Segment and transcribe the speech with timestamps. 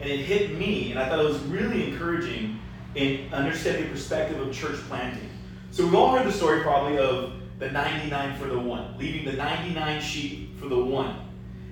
[0.00, 2.58] and it hit me, and I thought it was really encouraging
[2.94, 5.28] in understanding the perspective of church planting.
[5.70, 9.34] So we've all heard the story probably of the 99 for the one, leaving the
[9.34, 11.16] 99 sheep for the one.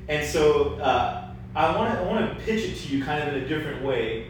[0.08, 3.34] And so uh, I want to I want to pitch it to you kind of
[3.34, 4.28] in a different way.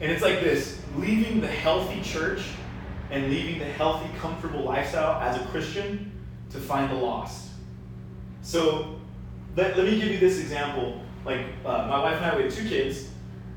[0.00, 2.42] And it's like this: leaving the healthy church
[3.10, 6.12] and leaving the healthy, comfortable lifestyle as a Christian
[6.50, 7.50] to find the lost.
[8.42, 9.00] So
[9.56, 11.02] let, let me give you this example.
[11.26, 13.08] Like uh, my wife and I, we have two kids,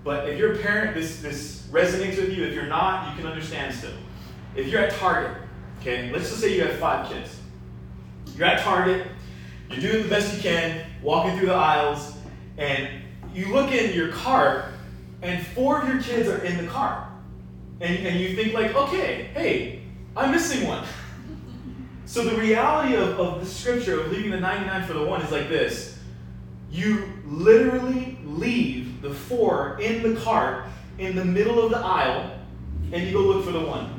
[0.04, 2.44] but if you're a parent, this this resonates with you.
[2.44, 3.92] If you're not, you can understand still.
[4.56, 5.38] If you're at Target,
[5.80, 7.40] okay, let's just say you have five kids.
[8.36, 9.06] You're at Target,
[9.70, 12.14] you're doing the best you can, walking through the aisles,
[12.58, 12.90] and
[13.36, 14.66] you look in your cart,
[15.22, 17.08] and four of your kids are in the cart.
[17.82, 19.84] And, and you think like, okay, hey,
[20.18, 20.86] I'm missing one.
[22.06, 25.32] So the reality of, of the scripture of leaving the 99 for the one is
[25.32, 26.00] like this.
[26.72, 30.66] You literally leave the four in the cart
[30.98, 32.40] in the middle of the aisle
[32.92, 33.96] and you go look for the one.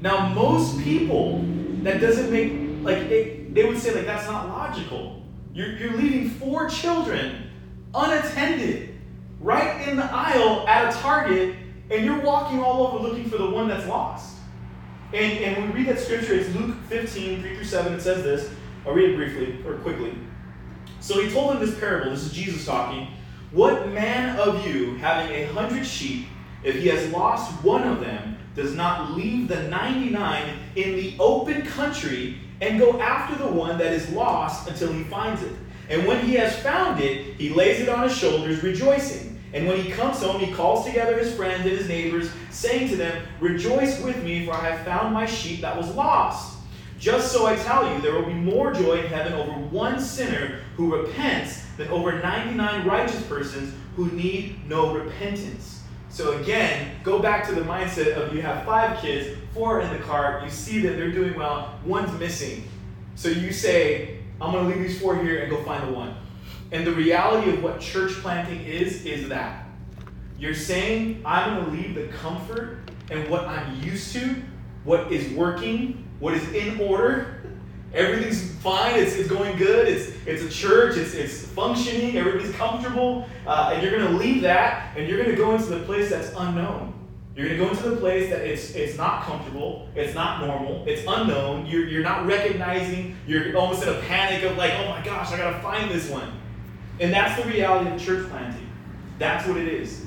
[0.00, 1.42] Now, most people,
[1.82, 5.22] that doesn't make, like, it, they would say, like, that's not logical.
[5.54, 7.50] You're, you're leaving four children
[7.94, 8.94] unattended
[9.40, 11.56] right in the aisle at a Target,
[11.90, 14.36] and you're walking all over looking for the one that's lost.
[15.12, 18.22] And, and when we read that scripture, it's Luke 15, 3 through 7, it says
[18.22, 18.50] this.
[18.86, 20.18] I'll read it briefly, or quickly.
[21.04, 22.12] So he told them this parable.
[22.12, 23.08] This is Jesus talking.
[23.52, 26.26] What man of you, having a hundred sheep,
[26.62, 31.60] if he has lost one of them, does not leave the 99 in the open
[31.60, 35.52] country and go after the one that is lost until he finds it?
[35.90, 39.38] And when he has found it, he lays it on his shoulders, rejoicing.
[39.52, 42.96] And when he comes home, he calls together his friends and his neighbors, saying to
[42.96, 46.56] them, Rejoice with me, for I have found my sheep that was lost.
[46.98, 50.60] Just so I tell you, there will be more joy in heaven over one sinner
[50.76, 55.82] who repents than over 99 righteous persons who need no repentance.
[56.08, 59.98] So again, go back to the mindset of you have five kids, four in the
[59.98, 62.64] car, you see that they're doing well, one's missing.
[63.16, 66.14] So you say, I'm going to leave these four here and go find the one.
[66.72, 69.66] And the reality of what church planting is, is that.
[70.38, 72.78] You're saying, I'm going to leave the comfort
[73.10, 74.36] and what I'm used to,
[74.84, 77.42] what is working, what is in order.
[77.92, 83.28] Everything's fine, it's, it's going good, it's, it's a church, it's, it's functioning, everybody's comfortable.
[83.46, 86.08] Uh, and you're going to leave that and you're going to go into the place
[86.08, 86.94] that's unknown.
[87.36, 90.82] You're going to go into the place that it's, it's not comfortable, it's not normal,
[90.86, 91.66] it's unknown.
[91.66, 95.36] You're, you're not recognizing, you're almost in a panic of like, oh my gosh, I
[95.36, 96.32] got to find this one.
[97.00, 98.66] And that's the reality of church planting.
[99.18, 100.06] That's what it is.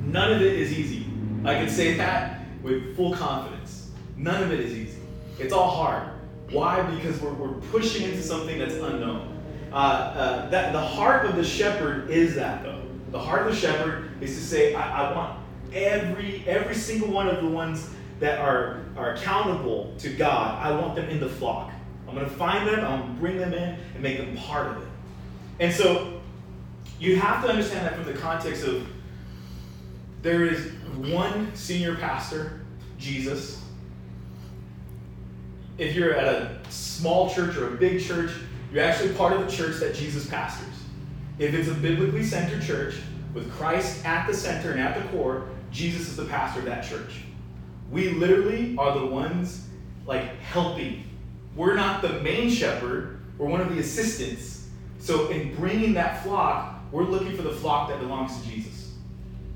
[0.00, 1.06] None of it is easy.
[1.44, 3.92] I can say that with full confidence.
[4.16, 5.01] None of it is easy.
[5.38, 6.08] It's all hard.
[6.50, 6.82] Why?
[6.82, 9.38] Because we're, we're pushing into something that's unknown.
[9.72, 12.82] Uh, uh, that the heart of the shepherd is that though.
[13.10, 15.38] The heart of the shepherd is to say, I, I want
[15.72, 17.88] every every single one of the ones
[18.20, 20.62] that are are accountable to God.
[20.62, 21.72] I want them in the flock.
[22.06, 22.80] I'm going to find them.
[22.80, 24.88] I'm going to bring them in and make them part of it.
[25.60, 26.20] And so
[26.98, 28.86] you have to understand that from the context of
[30.20, 32.60] there is one senior pastor,
[32.98, 33.62] Jesus.
[35.78, 38.30] If you're at a small church or a big church,
[38.72, 40.68] you're actually part of the church that Jesus pastors.
[41.38, 42.94] If it's a biblically centered church
[43.34, 46.84] with Christ at the center and at the core, Jesus is the pastor of that
[46.84, 47.22] church.
[47.90, 49.66] We literally are the ones
[50.06, 51.04] like helping.
[51.56, 54.68] We're not the main shepherd, we're one of the assistants.
[54.98, 58.92] So in bringing that flock, we're looking for the flock that belongs to Jesus.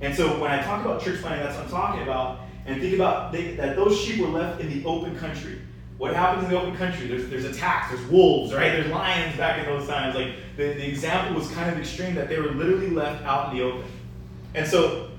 [0.00, 2.40] And so when I talk about church planting, that's what I'm talking about.
[2.66, 5.60] And think about they, that those sheep were left in the open country.
[5.98, 7.06] What happens in the open country?
[7.06, 8.72] There's, there's attacks, there's wolves, right?
[8.72, 10.14] There's lions back in those times.
[10.14, 13.58] Like the, the example was kind of extreme that they were literally left out in
[13.58, 13.84] the open.
[14.54, 15.10] And so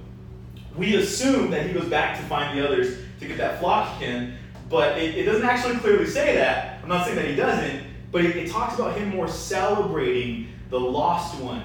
[0.76, 4.38] we assume that he goes back to find the others to get that flock again,
[4.70, 6.80] but it, it doesn't actually clearly say that.
[6.84, 10.80] I'm not saying that he doesn't, but it, it talks about him more celebrating the
[10.80, 11.64] lost one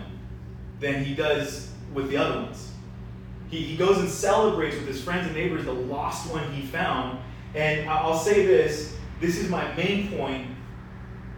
[0.81, 2.72] than he does with the other ones.
[3.50, 7.19] He, he goes and celebrates with his friends and neighbors the lost one he found.
[7.54, 10.48] And I'll say this this is my main point.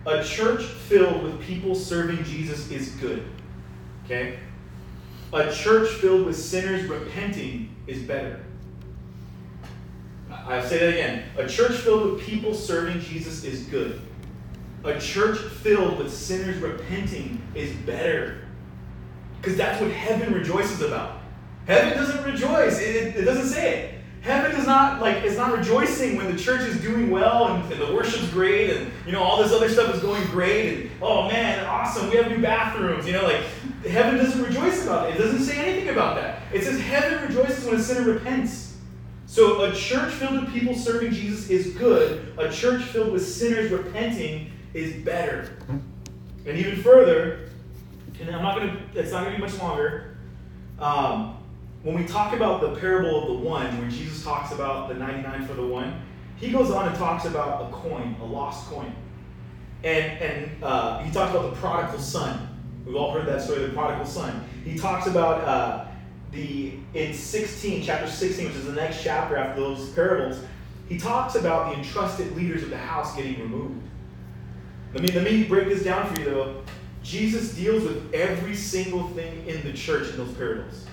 [0.06, 3.28] A church filled with people serving Jesus is good.
[4.04, 4.38] Okay?
[5.34, 8.42] A church filled with sinners repenting is better.
[10.30, 11.24] I'll say that again.
[11.36, 14.00] A church filled with people serving Jesus is good.
[14.84, 18.46] A church filled with sinners repenting is better.
[19.40, 21.20] Because that's what heaven rejoices about.
[21.66, 23.93] Heaven doesn't rejoice, it, it doesn't say it.
[24.24, 27.78] Heaven is not like it's not rejoicing when the church is doing well and, and,
[27.78, 31.28] the worship's great and you know all this other stuff is going great and oh
[31.28, 33.06] man, awesome, we have new bathrooms.
[33.06, 33.42] You know, like
[33.86, 35.16] heaven doesn't rejoice about it.
[35.16, 36.40] It doesn't say anything about that.
[36.54, 38.78] It says heaven rejoices when a sinner repents.
[39.26, 42.32] So a church filled with people serving Jesus is good.
[42.38, 45.54] A church filled with sinners repenting is better.
[46.46, 47.50] And even further,
[48.18, 50.16] and I'm not gonna it's not gonna be much longer.
[50.78, 51.43] Um,
[51.84, 55.46] when we talk about the parable of the one, when Jesus talks about the 99
[55.46, 56.00] for the one,
[56.36, 58.92] he goes on and talks about a coin, a lost coin.
[59.84, 62.48] And, and uh, he talks about the prodigal son.
[62.86, 64.48] We've all heard that story, the prodigal son.
[64.64, 65.84] He talks about uh,
[66.32, 70.40] the, in 16, chapter 16, which is the next chapter after those parables,
[70.88, 73.82] he talks about the entrusted leaders of the house getting removed.
[74.94, 76.62] Let me, let me break this down for you, though.
[77.02, 80.86] Jesus deals with every single thing in the church in those parables.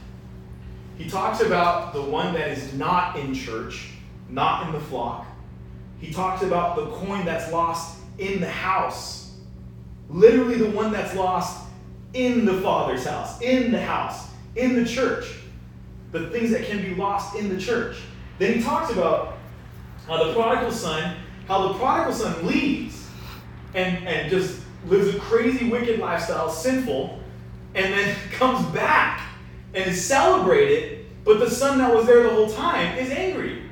[0.98, 3.90] He talks about the one that is not in church,
[4.30, 5.26] not in the flock.
[6.00, 9.36] He talks about the coin that's lost in the house.
[10.10, 11.68] Literally, the one that's lost
[12.14, 15.26] in the Father's house, in the house, in the church.
[16.12, 17.98] The things that can be lost in the church.
[18.38, 19.38] Then he talks about
[20.08, 21.16] how the prodigal son,
[21.48, 23.08] how the prodigal son leaves
[23.74, 27.20] and, and just lives a crazy, wicked lifestyle, sinful,
[27.76, 29.22] and then comes back
[29.74, 33.64] and is celebrated, but the son that was there the whole time is angry.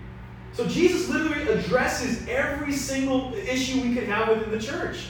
[0.53, 5.07] So Jesus literally addresses every single issue we could have within the church.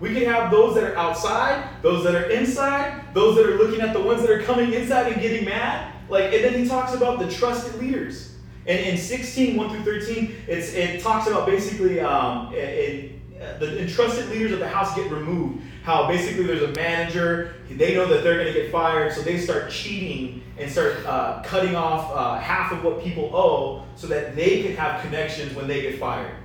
[0.00, 3.80] We can have those that are outside, those that are inside, those that are looking
[3.80, 5.92] at the ones that are coming inside and getting mad.
[6.08, 8.36] Like, and then he talks about the trusted leaders.
[8.66, 13.12] And in 16, 1 through 13, it's, it talks about basically um, it, it,
[13.58, 18.06] the entrusted leaders of the house get removed how basically there's a manager, they know
[18.06, 22.12] that they're going to get fired, so they start cheating and start uh, cutting off
[22.14, 25.98] uh, half of what people owe so that they can have connections when they get
[25.98, 26.36] fired.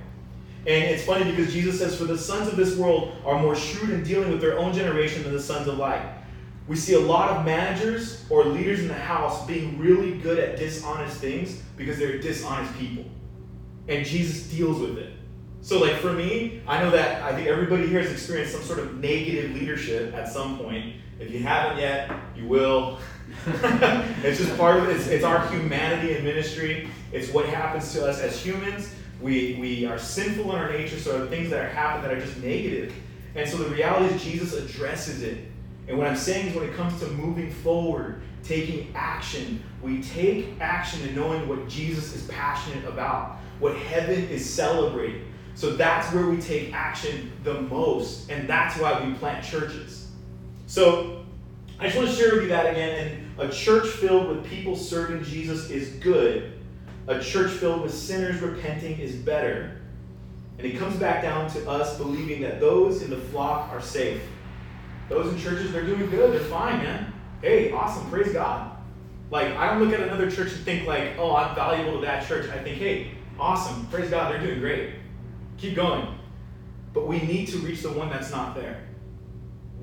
[0.66, 3.90] And it's funny because Jesus says, For the sons of this world are more shrewd
[3.90, 6.02] in dealing with their own generation than the sons of light.
[6.66, 10.58] We see a lot of managers or leaders in the house being really good at
[10.58, 13.04] dishonest things because they're dishonest people.
[13.86, 15.12] And Jesus deals with it.
[15.60, 18.78] So, like for me, I know that I think everybody here has experienced some sort
[18.78, 20.94] of negative leadership at some point.
[21.18, 22.98] If you haven't yet, you will.
[23.46, 24.96] it's just part of it.
[24.96, 26.88] It's, it's our humanity in ministry.
[27.12, 28.94] It's what happens to us as humans.
[29.20, 32.38] We, we are sinful in our nature, so things that are happen that are just
[32.38, 32.94] negative.
[33.34, 35.38] And so the reality is Jesus addresses it.
[35.88, 40.60] And what I'm saying is when it comes to moving forward, taking action, we take
[40.60, 45.24] action in knowing what Jesus is passionate about, what heaven is celebrating.
[45.58, 50.06] So that's where we take action the most, and that's why we plant churches.
[50.68, 51.24] So
[51.80, 53.08] I just want to share with you that again.
[53.08, 56.52] And a church filled with people serving Jesus is good.
[57.08, 59.80] A church filled with sinners repenting is better.
[60.58, 64.22] And it comes back down to us believing that those in the flock are safe.
[65.08, 66.34] Those in churches, they're doing good.
[66.34, 67.12] They're fine, man.
[67.42, 68.08] Hey, awesome.
[68.10, 68.76] Praise God.
[69.32, 72.28] Like, I don't look at another church and think, like, oh, I'm valuable to that
[72.28, 72.48] church.
[72.48, 73.10] I think, hey,
[73.40, 73.88] awesome.
[73.88, 74.32] Praise God.
[74.32, 74.90] They're doing great.
[75.58, 76.06] Keep going.
[76.94, 78.86] But we need to reach the one that's not there.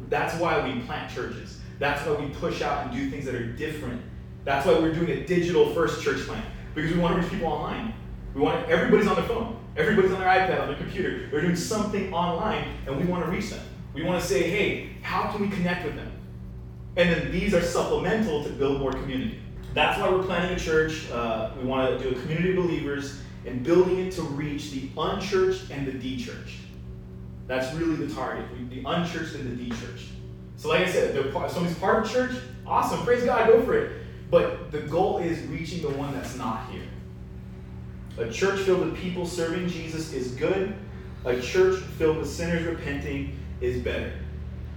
[0.09, 1.59] That's why we plant churches.
[1.79, 4.01] That's why we push out and do things that are different.
[4.43, 6.45] That's why we're doing a digital first church plant.
[6.73, 7.93] Because we want to reach people online.
[8.33, 9.57] We want everybody's on their phone.
[9.77, 11.27] Everybody's on their iPad, on their computer.
[11.29, 13.65] They're doing something online, and we want to reach them.
[13.93, 16.11] We want to say, hey, how can we connect with them?
[16.97, 19.39] And then these are supplemental to build more community.
[19.73, 21.09] That's why we're planning a church.
[21.11, 24.89] Uh, we want to do a community of believers and building it to reach the
[24.97, 26.57] unchurched and the dechurched.
[27.47, 30.07] That's really the target, the unchurched and the dechurched.
[30.57, 32.35] So, like I said, if somebody's part of church,
[32.65, 33.91] awesome, praise God, go for it.
[34.31, 36.81] But the goal is reaching the one that's not here.
[38.17, 40.73] A church filled with people serving Jesus is good.
[41.25, 44.11] A church filled with sinners repenting is better.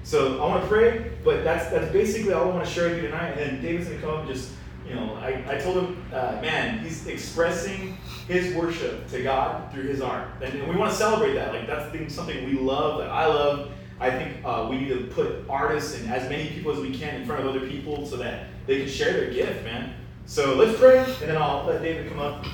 [0.03, 2.97] So I want to pray, but that's that's basically all I want to share with
[2.97, 3.31] you tonight.
[3.31, 4.51] And then David's to come up and just
[4.89, 9.85] you know, I, I told him, uh, man, he's expressing his worship to God through
[9.85, 10.29] his art.
[10.43, 11.53] And, and we want to celebrate that.
[11.53, 13.73] Like, that's something we love, that I love.
[14.01, 17.21] I think uh, we need to put artists and as many people as we can
[17.21, 19.95] in front of other people so that they can share their gift, man.
[20.27, 22.47] So let's pray, and then I'll let David come up.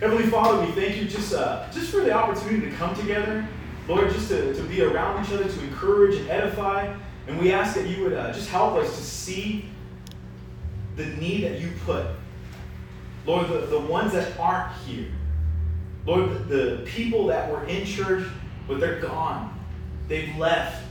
[0.00, 3.46] Heavenly Father, we thank you just, uh, just for the opportunity to come together.
[3.86, 6.92] Lord, just to, to be around each other, to encourage and edify.
[7.28, 9.66] And we ask that you would uh, just help us to see
[10.96, 12.06] the need that you put.
[13.24, 15.10] Lord, the, the ones that aren't here.
[16.04, 18.26] Lord, the, the people that were in church,
[18.66, 19.58] but they're gone.
[20.08, 20.84] They've left.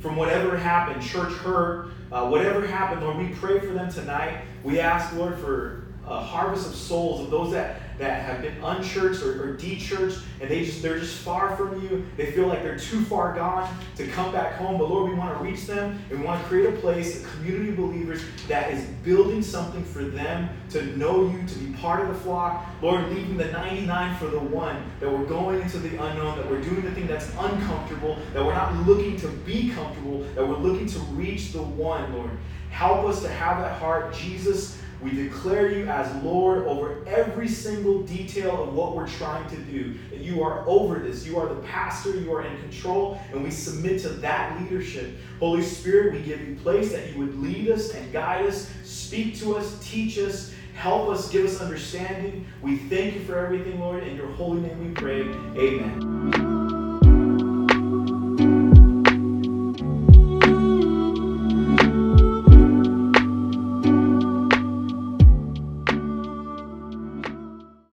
[0.00, 4.42] From whatever happened, church hurt, uh, whatever happened, Lord, we pray for them tonight.
[4.62, 9.22] We ask, Lord, for a harvest of souls of those that that have been unchurched
[9.22, 12.06] or, or de-churched and they just they're just far from you.
[12.16, 14.78] They feel like they're too far gone to come back home.
[14.78, 15.98] But lord we want to reach them.
[16.10, 19.84] And we want to create a place a community of believers that is building something
[19.84, 22.66] for them to know you to be part of the flock.
[22.80, 26.62] Lord leaving the 99 for the one that we're going into the unknown that we're
[26.62, 30.86] doing the thing that's uncomfortable that we're not looking to be comfortable that we're looking
[30.86, 32.30] to reach the one lord.
[32.70, 34.14] Help us to have that heart.
[34.14, 39.56] Jesus we declare you as Lord over every single detail of what we're trying to
[39.56, 39.94] do.
[40.10, 41.26] That you are over this.
[41.26, 42.18] You are the pastor.
[42.18, 43.20] You are in control.
[43.32, 45.16] And we submit to that leadership.
[45.38, 49.38] Holy Spirit, we give you place that you would lead us and guide us, speak
[49.38, 52.46] to us, teach us, help us, give us understanding.
[52.60, 54.02] We thank you for everything, Lord.
[54.02, 55.20] In your holy name we pray.
[55.22, 56.47] Amen.